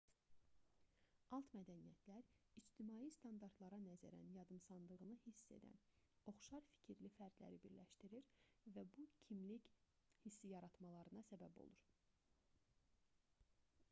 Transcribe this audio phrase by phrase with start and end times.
[1.37, 2.29] alt mədəniyyətlər
[2.61, 5.77] ictimai standartlara nəzərən yadımsandığını hiss edən
[6.33, 8.33] oxşar fikirli fərdləri birləşdirir
[8.79, 9.71] və bir kimlik
[10.25, 11.85] hissi yaratmalarına səbəb olur